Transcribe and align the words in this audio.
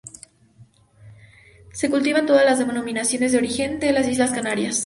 Se 1.73 1.91
cultiva 1.91 2.17
en 2.17 2.25
todas 2.25 2.43
las 2.43 2.57
denominaciones 2.57 3.33
de 3.33 3.37
origen 3.37 3.79
de 3.79 3.91
las 3.93 4.07
Islas 4.07 4.31
Canarias. 4.31 4.79